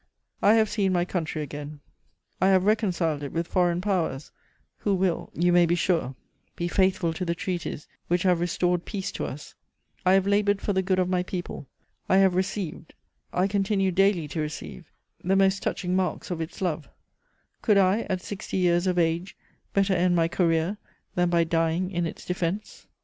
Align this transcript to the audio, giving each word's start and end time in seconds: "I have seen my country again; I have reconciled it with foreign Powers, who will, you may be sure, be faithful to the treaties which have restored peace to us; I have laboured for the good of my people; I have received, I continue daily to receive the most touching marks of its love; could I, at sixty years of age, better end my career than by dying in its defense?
"I 0.41 0.55
have 0.55 0.67
seen 0.67 0.93
my 0.93 1.05
country 1.05 1.43
again; 1.43 1.79
I 2.41 2.47
have 2.47 2.63
reconciled 2.63 3.21
it 3.21 3.31
with 3.31 3.45
foreign 3.45 3.81
Powers, 3.81 4.31
who 4.77 4.95
will, 4.95 5.29
you 5.35 5.53
may 5.53 5.67
be 5.67 5.75
sure, 5.75 6.15
be 6.55 6.67
faithful 6.67 7.13
to 7.13 7.23
the 7.23 7.35
treaties 7.35 7.87
which 8.07 8.23
have 8.23 8.39
restored 8.39 8.83
peace 8.85 9.11
to 9.11 9.25
us; 9.27 9.53
I 10.03 10.13
have 10.13 10.25
laboured 10.25 10.59
for 10.59 10.73
the 10.73 10.81
good 10.81 10.97
of 10.97 11.07
my 11.07 11.21
people; 11.21 11.67
I 12.09 12.17
have 12.17 12.33
received, 12.33 12.95
I 13.31 13.45
continue 13.45 13.91
daily 13.91 14.27
to 14.29 14.39
receive 14.41 14.91
the 15.23 15.35
most 15.35 15.61
touching 15.61 15.95
marks 15.95 16.31
of 16.31 16.41
its 16.41 16.63
love; 16.63 16.89
could 17.61 17.77
I, 17.77 18.07
at 18.09 18.23
sixty 18.23 18.57
years 18.57 18.87
of 18.87 18.97
age, 18.97 19.37
better 19.71 19.93
end 19.93 20.15
my 20.15 20.27
career 20.27 20.77
than 21.13 21.29
by 21.29 21.43
dying 21.43 21.91
in 21.91 22.07
its 22.07 22.25
defense? 22.25 22.87